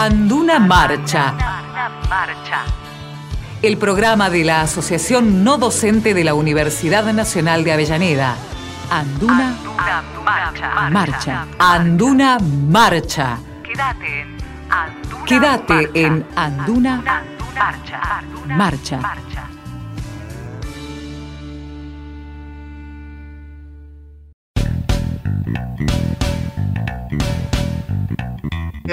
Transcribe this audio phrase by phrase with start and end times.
[0.00, 1.34] Anduna Marcha.
[3.60, 8.34] El programa de la Asociación No Docente de la Universidad Nacional de Avellaneda.
[8.90, 9.58] Anduna,
[10.24, 10.88] Marcha.
[10.88, 11.46] Marcha.
[11.58, 13.36] Anduna Marcha.
[13.62, 14.38] Quédate en
[14.70, 17.02] Anduna, Quédate en Anduna,
[18.46, 18.96] Marcha.
[18.96, 19.20] Marcha.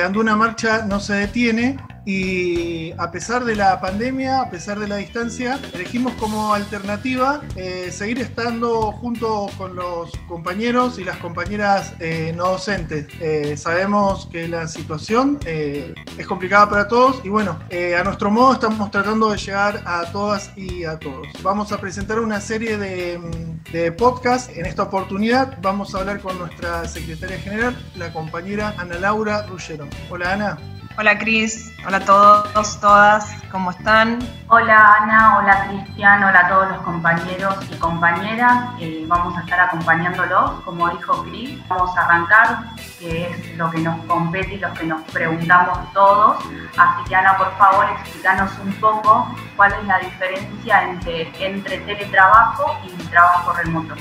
[0.01, 4.95] Anduna Marcha no se detiene y a pesar de la pandemia, a pesar de la
[4.95, 12.31] distancia, elegimos como alternativa eh, seguir estando junto con los compañeros y las compañeras eh,
[12.33, 13.07] no docentes.
[13.19, 18.89] Eh, sabemos que la situación es complicada para todos y bueno, a nuestro modo estamos
[18.89, 21.27] tratando de llegar a todas y a todos.
[21.43, 23.19] Vamos a presentar una serie de,
[23.73, 24.49] de podcasts.
[24.55, 29.89] En esta oportunidad vamos a hablar con nuestra secretaria general, la compañera Ana Laura Ruggero.
[30.09, 30.76] Hola Ana.
[30.99, 34.17] Hola Cris, hola a todos, todas, ¿cómo están?
[34.47, 38.69] Hola Ana, hola Cristian, hola a todos los compañeros y compañeras.
[38.79, 41.59] Eh, vamos a estar acompañándolos, como dijo Cris.
[41.67, 42.63] Vamos a arrancar,
[42.97, 46.37] que es lo que nos compete y lo que nos preguntamos todos.
[46.75, 52.75] Así que Ana, por favor, explícanos un poco cuál es la diferencia entre, entre teletrabajo
[52.83, 53.93] y trabajo remoto.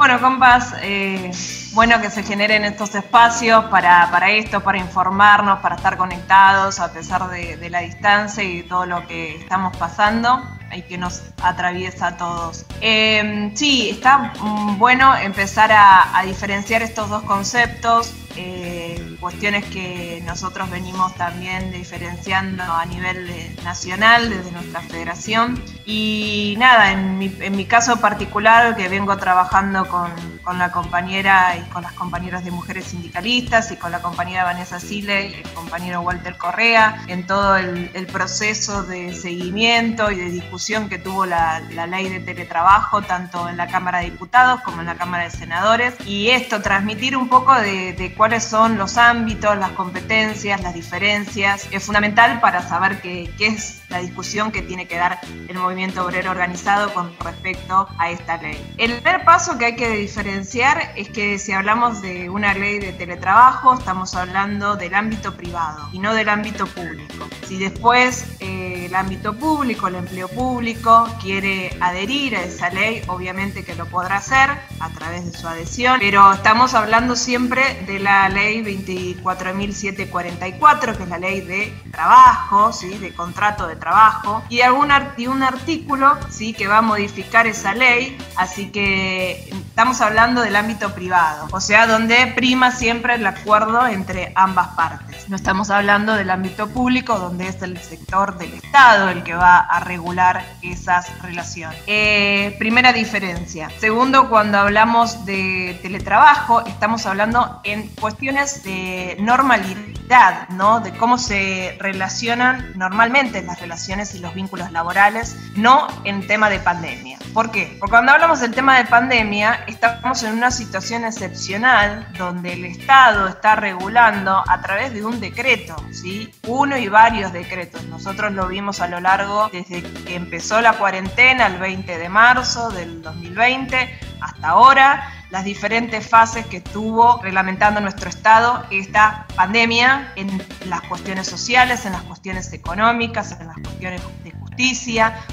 [0.00, 1.30] Bueno, compas, eh,
[1.74, 7.28] bueno que se generen estos espacios para, esto, para informarnos, para estar conectados a pesar
[7.28, 10.42] de, la distancia y todo lo que estamos pasando
[10.74, 12.64] y que nos atraviesa a todos.
[12.80, 18.14] Eh, sí, está mm, bueno empezar a, a diferenciar estos dos conceptos.
[18.42, 23.28] Eh, cuestiones que nosotros venimos también diferenciando a nivel
[23.62, 25.62] nacional desde nuestra federación.
[25.84, 30.10] Y nada, en mi, en mi caso particular, que vengo trabajando con,
[30.42, 34.80] con, la compañera y con las compañeras de mujeres sindicalistas y con la compañera Vanessa
[34.80, 40.30] Sile y el compañero Walter Correa, en todo el, el proceso de seguimiento y de
[40.30, 44.80] discusión que tuvo la, la ley de teletrabajo, tanto en la Cámara de Diputados como
[44.80, 45.94] en la Cámara de Senadores.
[46.06, 51.66] Y esto, transmitir un poco de, de son los ámbitos, las competencias, las diferencias.
[51.72, 56.04] Es fundamental para saber qué, qué es la discusión que tiene que dar el movimiento
[56.04, 58.74] obrero organizado con respecto a esta ley.
[58.78, 62.92] El primer paso que hay que diferenciar es que si hablamos de una ley de
[62.92, 67.26] teletrabajo, estamos hablando del ámbito privado y no del ámbito público.
[67.46, 73.64] Si después eh, el ámbito público, el empleo público, quiere adherir a esa ley, obviamente
[73.64, 78.28] que lo podrá hacer a través de su adhesión, pero estamos hablando siempre de la
[78.28, 82.96] ley 24.744, que es la ley de trabajo, ¿sí?
[82.98, 86.52] de contrato de trabajo, y, algún y un artículo ¿sí?
[86.52, 91.86] que va a modificar esa ley, así que estamos hablando del ámbito privado, o sea,
[91.86, 95.28] donde prima siempre el acuerdo entre ambas partes.
[95.28, 99.58] No estamos hablando del ámbito público, donde es el sector del Estado el que va
[99.58, 101.80] a regular esas relaciones.
[101.86, 103.70] Eh, primera diferencia.
[103.78, 110.80] Segundo, cuando hablamos de teletrabajo, estamos hablando en cuestiones de normalidad, ¿no?
[110.80, 116.58] De cómo se relacionan normalmente las relaciones y los vínculos laborales, no en tema de
[116.58, 117.18] pandemia.
[117.32, 117.76] ¿Por qué?
[117.78, 123.28] Porque cuando hablamos del tema de pandemia, estamos en una situación excepcional donde el Estado
[123.28, 126.32] está regulando a través de un decreto, ¿sí?
[126.46, 127.84] Uno y varios decretos.
[127.84, 132.70] Nosotros lo vimos a lo largo desde que empezó la cuarentena el 20 de marzo
[132.70, 140.42] del 2020 hasta ahora las diferentes fases que tuvo reglamentando nuestro Estado esta pandemia en
[140.66, 144.49] las cuestiones sociales, en las cuestiones económicas, en las cuestiones de justicia,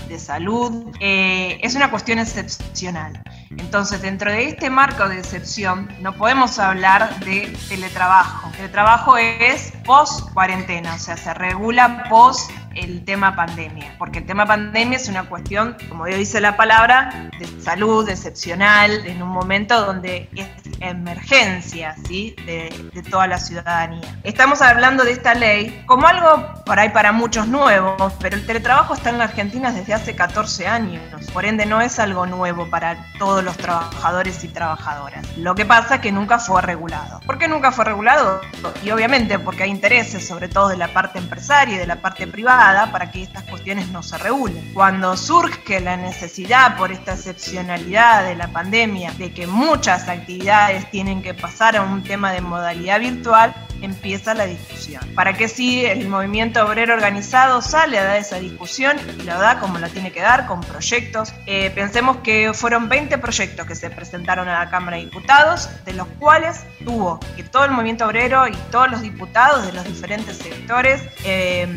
[0.08, 0.96] de salud.
[1.02, 3.22] Eh, es una cuestión excepcional.
[3.52, 8.48] Entonces, dentro de este marco de excepción, no podemos hablar de teletrabajo.
[8.48, 14.26] El teletrabajo es post cuarentena, o sea, se regula post el tema pandemia, porque el
[14.26, 19.86] tema pandemia es una cuestión, como dice la palabra, de salud excepcional, en un momento
[19.86, 20.48] donde es
[20.80, 22.36] emergencia ¿sí?
[22.46, 24.20] de, de toda la ciudadanía.
[24.24, 28.94] Estamos hablando de esta ley como algo por ahí para muchos nuevos, pero el teletrabajo
[28.94, 31.02] está en la Argentina desde hace 14 años,
[31.34, 35.26] por ende no es algo nuevo para todos los trabajadores y trabajadoras.
[35.38, 37.20] Lo que pasa es que nunca fue regulado.
[37.26, 38.42] ¿Por qué nunca fue regulado?
[38.84, 42.28] Y obviamente porque hay intereses, sobre todo de la parte empresaria y de la parte
[42.28, 44.74] privada, para que estas cuestiones no se regulen.
[44.74, 51.22] Cuando surge la necesidad por esta excepcionalidad de la pandemia de que muchas actividades tienen
[51.22, 55.02] que pasar a un tema de modalidad virtual, empieza la discusión.
[55.16, 59.60] Para que si el movimiento obrero organizado sale a dar esa discusión y lo da
[59.60, 61.34] como la tiene que dar, con proyectos.
[61.46, 65.94] Eh, pensemos que fueron 20 proyectos que se presentaron a la Cámara de Diputados, de
[65.94, 70.38] los cuales tuvo que todo el movimiento obrero y todos los diputados de los diferentes
[70.38, 71.68] sectores eh,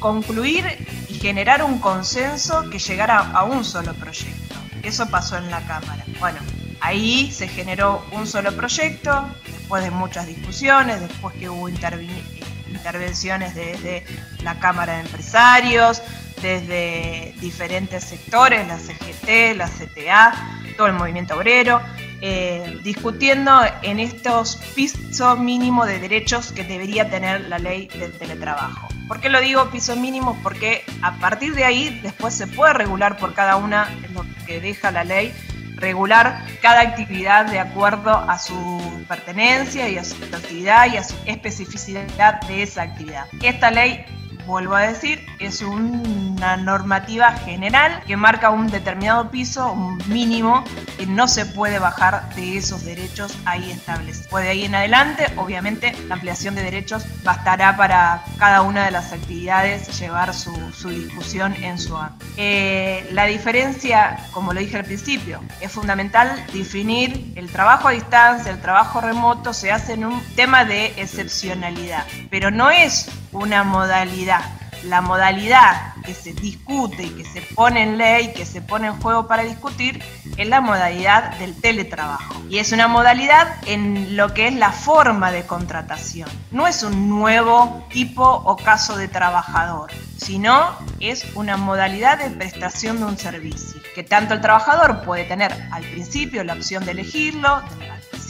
[0.00, 0.64] concluir
[1.08, 4.56] y generar un consenso que llegara a un solo proyecto.
[4.82, 6.04] Eso pasó en la Cámara.
[6.18, 6.38] Bueno,
[6.80, 14.04] ahí se generó un solo proyecto, después de muchas discusiones, después que hubo intervenciones desde
[14.42, 16.02] la Cámara de Empresarios,
[16.42, 20.32] desde diferentes sectores, la CGT, la CTA,
[20.76, 21.82] todo el movimiento obrero,
[22.22, 28.89] eh, discutiendo en estos pisos mínimos de derechos que debería tener la ley del teletrabajo.
[29.10, 30.38] ¿Por qué lo digo piso mínimo?
[30.40, 34.92] Porque a partir de ahí después se puede regular por cada una, lo que deja
[34.92, 35.34] la ley,
[35.74, 41.16] regular cada actividad de acuerdo a su pertenencia y a su actividad y a su
[41.26, 43.26] especificidad de esa actividad.
[43.42, 44.04] Esta ley
[44.50, 50.64] vuelvo a decir, es una normativa general que marca un determinado piso, un mínimo,
[50.98, 54.26] que no se puede bajar de esos derechos ahí establecidos.
[54.28, 59.12] Puede ahí en adelante, obviamente, la ampliación de derechos bastará para cada una de las
[59.12, 60.50] actividades llevar su,
[60.90, 62.26] discusión en su ámbito.
[62.36, 68.50] Eh, la diferencia, como lo dije al principio, es fundamental definir el trabajo a distancia,
[68.50, 74.44] el trabajo remoto, se hace en un tema de excepcionalidad, pero no es una modalidad.
[74.84, 79.00] La modalidad que se discute y que se pone en ley, que se pone en
[79.00, 80.02] juego para discutir,
[80.36, 82.34] es la modalidad del teletrabajo.
[82.48, 86.30] Y es una modalidad en lo que es la forma de contratación.
[86.50, 92.98] No es un nuevo tipo o caso de trabajador, sino es una modalidad de prestación
[92.98, 97.62] de un servicio, que tanto el trabajador puede tener al principio la opción de elegirlo,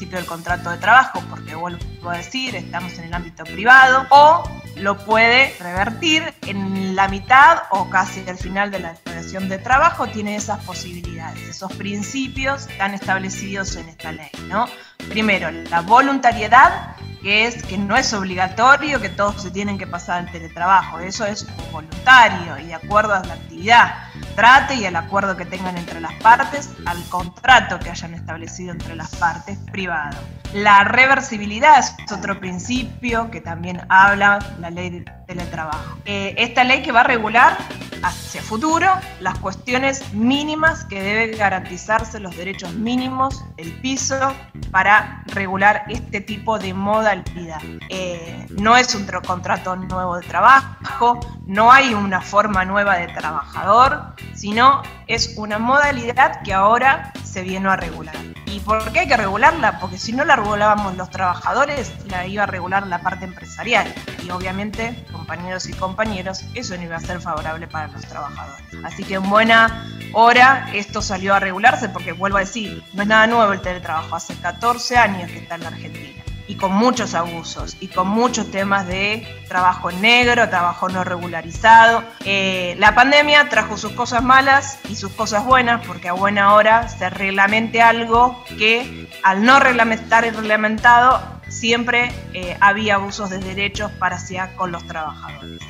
[0.09, 4.43] del contrato de trabajo, porque vuelvo a decir, estamos en el ámbito privado, o
[4.77, 10.07] lo puede revertir en la mitad o casi al final de la relación de trabajo,
[10.09, 14.67] tiene esas posibilidades, esos principios están establecidos en esta ley, ¿no?
[15.09, 20.21] Primero, la voluntariedad, que es que no es obligatorio que todos se tienen que pasar
[20.21, 23.95] al teletrabajo, eso es voluntario y de acuerdo a la actividad
[24.35, 28.97] trate y al acuerdo que tengan entre las partes, al contrato que hayan establecido entre
[28.97, 30.17] las partes privado.
[30.55, 35.99] La reversibilidad es otro principio que también habla la ley de teletrabajo.
[36.05, 37.59] Eh, esta ley que va a regular
[38.03, 38.87] hacia futuro
[39.21, 44.35] las cuestiones mínimas que deben garantizarse los derechos mínimos del piso
[44.71, 47.61] para regular este tipo de modalidad.
[47.89, 54.15] Eh, no es un contrato nuevo de trabajo, no hay una forma nueva de trabajador,
[54.35, 58.17] sino es una modalidad que ahora se vino a regular.
[58.47, 59.79] ¿Y por qué hay que regularla?
[59.79, 63.93] Porque si no la regulábamos los trabajadores, la iba a regular la parte empresarial.
[64.25, 68.65] Y obviamente, compañeros y compañeros, eso no iba a ser favorable para los trabajadores.
[68.85, 73.09] Así que en buena hora esto salió a regularse porque, vuelvo a decir, no es
[73.09, 74.17] nada nuevo el teletrabajo.
[74.17, 76.20] Hace 14 años que está en la Argentina
[76.51, 82.03] y con muchos abusos y con muchos temas de trabajo negro, trabajo no regularizado.
[82.25, 86.89] Eh, la pandemia trajo sus cosas malas y sus cosas buenas, porque a buena hora
[86.89, 93.93] se reglamente algo que al no reglamentar y reglamentado siempre eh, había abusos de derechos
[93.93, 95.61] para hacia con los trabajadores.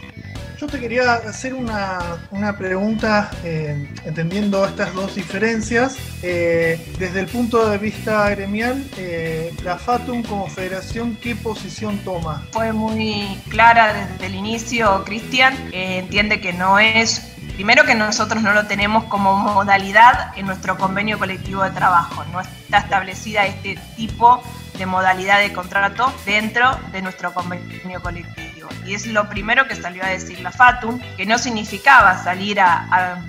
[0.60, 2.18] Yo te quería hacer una,
[2.58, 5.96] pregunta eh, entendiendo estas dos diferencias.
[6.22, 12.46] Eh, desde el punto de vista gremial, eh, la FATUM como federación, ¿qué posición toma?
[12.52, 15.56] Fue muy clara desde el inicio, Cristian.
[15.73, 17.26] entiende que no es
[17.61, 22.40] Primero que nosotros no lo tenemos como modalidad en nuestro convenio colectivo de trabajo, no
[22.40, 24.42] está establecida este tipo
[24.80, 28.68] de modalidad de contrato dentro de nuestro convenio colectivo.
[28.87, 33.20] Y es lo primero que salió a decir la FATUM, que no significaba salir a,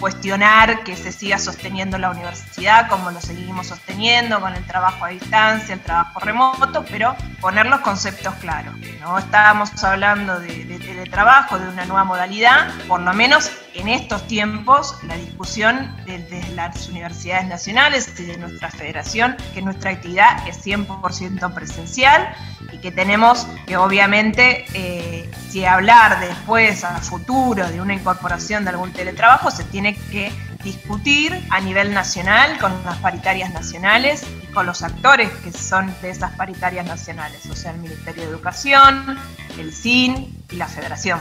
[0.00, 5.10] cuestionar que se siga sosteniendo la universidad como lo seguimos sosteniendo con el trabajo a
[5.10, 8.74] distancia, el trabajo remoto, pero poner los conceptos claros.
[9.00, 14.26] No estábamos hablando de, de, trabajo, de una nueva modalidad, por lo menos en estos
[14.26, 20.64] tiempos la discusión desde las universidades nacionales y de nuestra federación, que nuestra actividad es
[20.64, 22.34] 100% presencial
[22.72, 28.70] y que tenemos que obviamente eh, si hablar después a futuro de una incorporación de
[28.70, 30.32] algún teletrabajo se tiene que
[30.64, 36.10] discutir a nivel nacional con las paritarias nacionales y con los actores que son de
[36.10, 39.16] esas paritarias nacionales, o sea, el Ministerio de Educación,
[39.58, 41.20] el CIN y la Federación.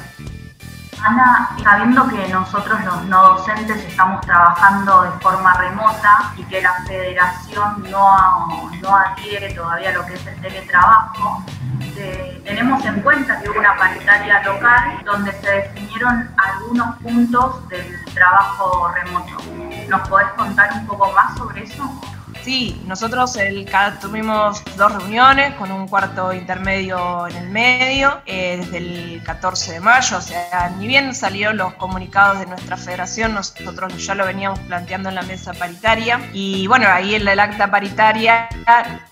[1.06, 6.74] Ana, sabiendo que nosotros los no docentes estamos trabajando de forma remota y que la
[6.88, 8.48] federación no,
[8.82, 11.44] no adquiere todavía lo que es el teletrabajo,
[11.98, 18.04] eh, tenemos en cuenta que hubo una paritaria local donde se definieron algunos puntos del
[18.16, 19.38] trabajo remoto.
[19.88, 21.84] ¿Nos podés contar un poco más sobre eso?
[22.46, 23.68] Sí, nosotros el,
[24.00, 29.80] tuvimos dos reuniones con un cuarto intermedio en el medio eh, desde el 14 de
[29.80, 34.60] mayo, o sea, ni bien salieron los comunicados de nuestra federación, nosotros ya lo veníamos
[34.60, 38.48] planteando en la mesa paritaria y bueno, ahí en el acta paritaria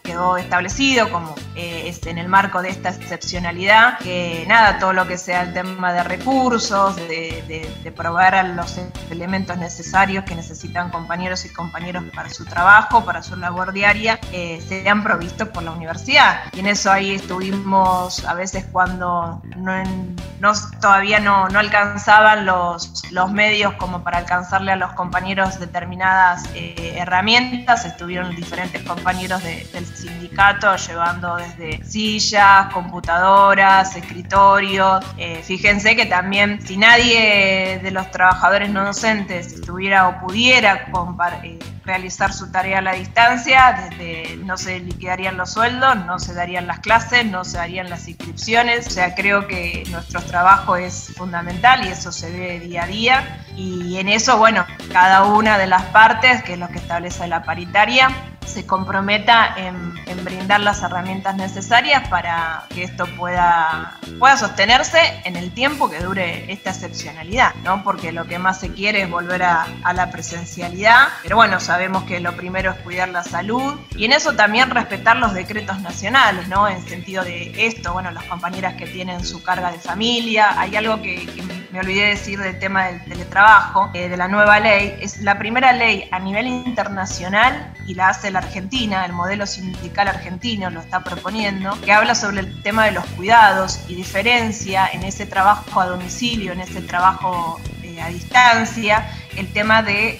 [0.03, 5.07] quedó establecido como eh, es en el marco de esta excepcionalidad que nada, todo lo
[5.07, 11.45] que sea el tema de recursos, de, de proveer los elementos necesarios que necesitan compañeros
[11.45, 16.43] y compañeros para su trabajo, para su labor diaria eh, sean provistos por la universidad.
[16.53, 23.31] Y en eso ahí estuvimos a veces cuando no, todavía no, no, alcanzaban los, los
[23.31, 27.85] medios como para alcanzarle a los compañeros determinadas eh, herramientas.
[27.85, 35.03] Estuvieron diferentes compañeros del sindicato llevando desde sillas, computadoras, escritorios.
[35.17, 41.59] Eh, fíjense que también si nadie de los trabajadores no docentes estuviera o pudiera compartir
[41.85, 46.67] realizar su tarea a la distancia, desde no se liquidarían los sueldos, no se darían
[46.67, 51.85] las clases, no se darían las inscripciones, o sea, creo que nuestro trabajo es fundamental
[51.85, 53.45] y eso se ve día a día.
[53.55, 57.43] Y en eso, bueno, cada una de las partes, que es lo que establece la
[57.43, 58.09] paritaria,
[58.45, 65.51] se comprometa en, brindar las herramientas necesarias para que esto pueda, pueda sostenerse en el
[65.51, 67.83] tiempo que dure esta excepcionalidad, ¿no?
[67.83, 72.19] Porque lo que más se quiere es volver a, la presencialidad, pero bueno, sabemos que
[72.19, 76.67] lo primero es cuidar la salud y en eso también respetar los decretos nacionales, ¿no?
[76.67, 81.01] En sentido de esto, bueno, las compañeras que tienen su carga de familia, hay algo
[81.01, 85.37] que, me olvidé decir del tema del teletrabajo, eh, de la nueva ley, es la
[85.37, 90.81] primera ley a nivel internacional y la hace la Argentina, el modelo sindical argentino lo
[90.81, 95.79] está proponiendo, que habla sobre el tema de los cuidados y diferencia en ese trabajo
[95.79, 100.19] a domicilio, en ese trabajo eh, a distancia, el tema de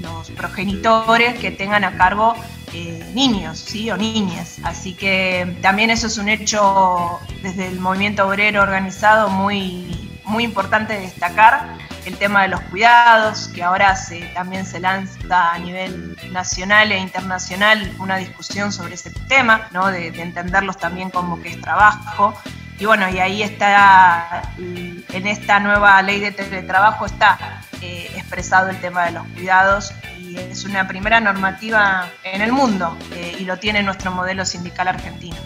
[0.00, 2.34] los progenitores que tengan a cargo
[2.74, 3.90] eh, niños ¿sí?
[3.90, 4.56] o niñas.
[4.64, 10.98] Así que también eso es un hecho desde el movimiento obrero organizado muy, muy importante
[10.98, 16.90] destacar el tema de los cuidados, que ahora se, también se lanza a nivel nacional
[16.90, 19.88] e internacional una discusión sobre ese tema, ¿no?
[19.88, 22.34] de, entenderlos también como que es trabajo.
[22.78, 27.38] Y bueno, y ahí está, en esta nueva ley de teletrabajo está
[27.80, 32.96] eh, expresado el tema de los cuidados y es una primera normativa en el mundo
[33.12, 35.36] eh, y lo tiene nuestro modelo sindical argentino.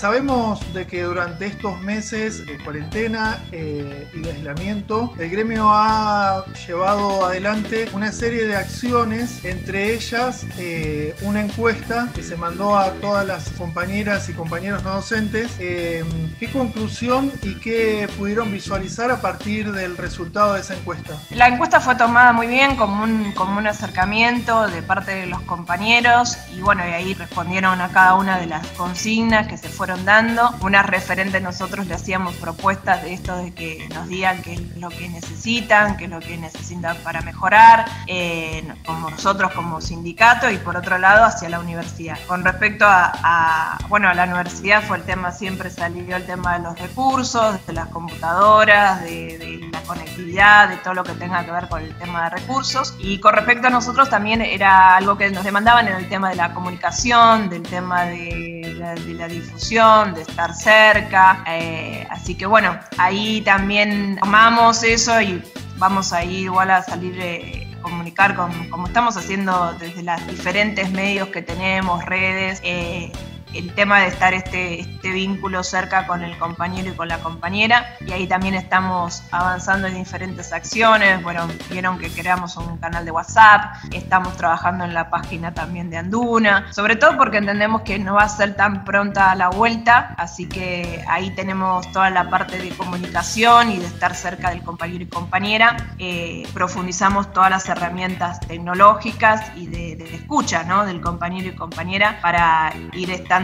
[0.00, 6.46] Sabemos de que durante estos meses de cuarentena eh, y de aislamiento, el gremio ha
[6.66, 12.92] llevado adelante una serie de acciones, entre ellas eh, una encuesta que se mandó a
[12.92, 15.50] todas las compañeras y compañeros no docentes.
[15.58, 16.02] Eh,
[16.38, 21.18] ¿Qué conclusión y qué pudieron visualizar a partir del resultado de esa encuesta?
[21.28, 25.42] La encuesta fue tomada muy bien como un, como un acercamiento de parte de los
[25.42, 29.89] compañeros y bueno, y ahí respondieron a cada una de las consignas que se fueron
[29.98, 30.50] dando.
[30.60, 34.88] Unas referentes nosotros le hacíamos propuestas de esto de que nos digan qué es lo
[34.88, 40.58] que necesitan, qué es lo que necesitan para mejorar, eh, como nosotros como sindicato y
[40.58, 42.18] por otro lado hacia la universidad.
[42.26, 46.64] Con respecto a, bueno, a la universidad fue el tema, siempre salió el tema de
[46.64, 51.50] los recursos, de las computadoras, de, de la conectividad, de todo lo que tenga que
[51.50, 52.94] ver con el tema de recursos.
[52.98, 56.36] Y con respecto a nosotros también era algo que nos demandaban en el tema de
[56.36, 61.44] la comunicación, del tema de de la difusión de estar cerca.
[61.46, 65.42] Eh, así que bueno, ahí también tomamos eso y
[65.76, 70.90] vamos a ir igual a salir eh, comunicar con, como estamos haciendo desde los diferentes
[70.90, 72.60] medios que tenemos, redes.
[72.64, 73.12] Eh,
[73.54, 77.96] el tema de estar este, este vínculo cerca con el compañero y con la compañera.
[78.06, 81.22] Y ahí también estamos avanzando en diferentes acciones.
[81.22, 85.96] Bueno, vieron que creamos un canal de WhatsApp, estamos trabajando en la página también de
[85.96, 90.46] Anduna, sobre todo porque entendemos que no va a ser tan pronta la vuelta, así
[90.46, 95.08] que ahí tenemos toda la parte de comunicación y de estar cerca del compañero y
[95.08, 95.76] compañera.
[95.98, 100.84] Eh, profundizamos todas las herramientas tecnológicas y de, de escucha ¿no?
[100.86, 103.39] del compañero y compañera para ir estando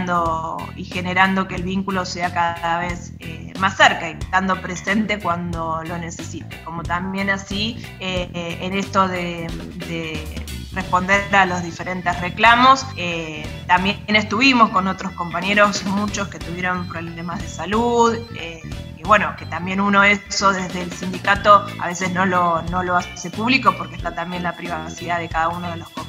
[0.76, 5.82] y generando que el vínculo sea cada vez eh, más cerca y estando presente cuando
[5.84, 6.62] lo necesite.
[6.64, 9.46] Como también así eh, en esto de,
[10.72, 17.40] responder a los diferentes reclamos, eh, también estuvimos con otros compañeros, muchos que tuvieron problemas
[17.40, 18.18] de salud
[19.06, 23.30] bueno, que también uno eso desde el sindicato a veces no lo, no lo hace
[23.30, 26.05] público porque está también la privacidad de cada uno de los compañeros.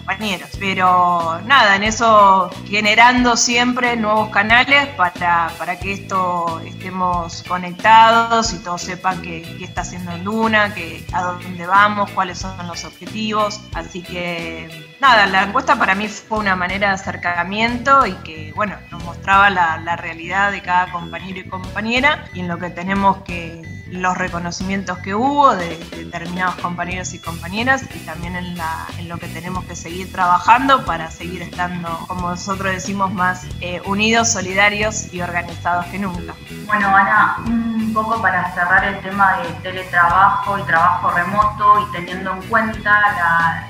[0.59, 8.59] Pero nada, en eso generando siempre nuevos canales para, para que esto estemos conectados y
[8.59, 13.59] todos sepan qué, está haciendo Luna, que, a dónde vamos, cuáles son los objetivos.
[13.73, 18.77] Así que nada, la encuesta para mí fue una manera de acercamiento y que, bueno,
[18.91, 23.76] nos mostraba la realidad de cada compañero y compañera y en lo que tenemos que
[23.91, 29.17] los reconocimientos que hubo de, determinados compañeros y compañeras y también en, la, en, lo
[29.17, 35.13] que tenemos que seguir trabajando para seguir estando, como nosotros decimos, más eh, unidos, solidarios
[35.13, 36.35] y organizados que nunca.
[36.65, 37.37] Bueno, Ana,
[37.97, 42.91] poco para cerrar el tema de teletrabajo y trabajo remoto y teniendo en cuenta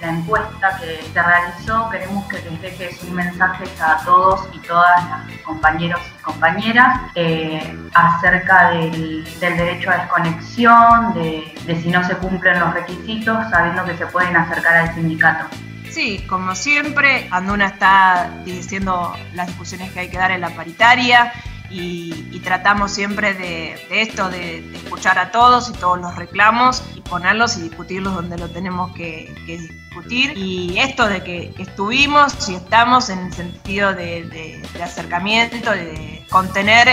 [0.01, 5.01] la, encuesta que se realizó, queremos que les dejes un mensaje a todos y todas
[5.09, 12.17] las compañeros y compañeras eh, acerca del, derecho a conexión, de, de si no se
[12.17, 15.45] cumplen los requisitos, sabiendo que se pueden acercar al sindicato.
[15.89, 21.31] Sí, como siempre, Anduna está diciendo las discusiones que hay que dar en la paritaria
[21.69, 27.57] y, tratamos siempre de, esto, de, escuchar a todos y todos los reclamos y ponerlos
[27.57, 30.37] y discutirlos donde lo tenemos que, discutir.
[30.37, 36.87] Y esto de que estuvimos y estamos en el sentido de, de acercamiento, de contener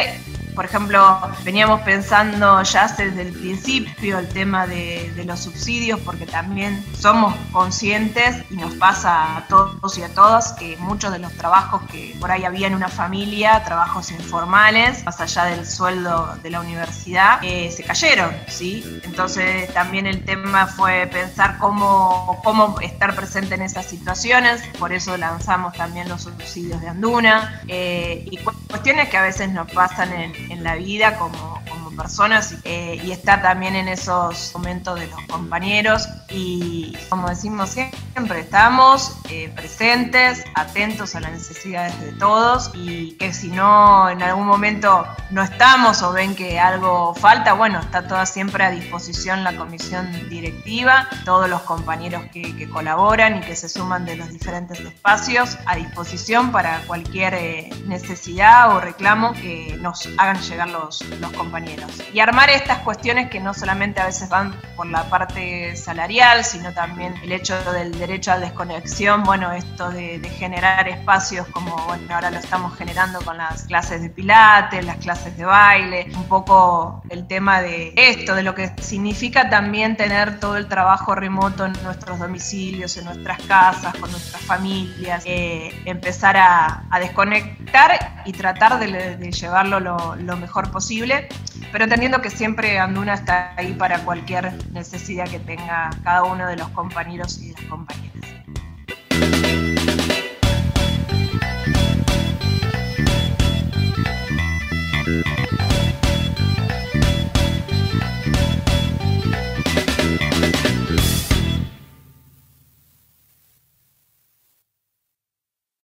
[0.55, 6.85] por ejemplo, veníamos pensando ya desde el principio el tema de, los subsidios, porque también
[6.99, 11.83] somos conscientes y nos pasa a todos y a todas que muchos de los trabajos
[11.91, 16.61] que por ahí había en una familia, trabajos informales, más allá del sueldo de la
[16.61, 19.01] universidad, eh, se cayeron, ¿sí?
[19.05, 25.17] Entonces también el tema fue pensar cómo, cómo estar presente en esas situaciones, por eso
[25.17, 30.33] lanzamos también los subsidios de Anduna eh, y cuestiones que a veces nos pasan en,
[30.51, 31.63] en la vida como,
[31.95, 38.41] personas eh, y estar también en esos momentos de los compañeros y como decimos siempre,
[38.41, 44.47] estamos eh, presentes, atentos a las necesidades de todos y que si no en algún
[44.47, 49.57] momento no estamos o ven que algo falta, bueno, está toda siempre a disposición la
[49.57, 55.59] comisión directiva, todos los compañeros que, colaboran y que se suman de los diferentes espacios
[55.67, 61.05] a disposición para cualquier eh, necesidad o reclamo que nos hagan llegar los
[61.37, 61.84] compañeros.
[62.13, 66.73] Y armar estas cuestiones que no solamente a veces van por la parte salarial, sino
[66.73, 72.31] también el hecho del derecho a desconexión, bueno, esto de, generar espacios como, bueno, ahora
[72.31, 77.27] lo estamos generando con las clases de pilates, las clases de baile, un poco el
[77.27, 82.19] tema de esto, de lo que significa también tener todo el trabajo remoto en nuestros
[82.19, 89.81] domicilios, en nuestras casas, con nuestras familias, eh, empezar a, desconectar y tratar de, llevarlo
[89.81, 91.29] lo, lo mejor posible
[91.75, 96.55] pero entendiendo que siempre Anduna está ahí para cualquier necesidad que tenga cada uno de
[96.55, 98.04] los compañeros y las compañeras.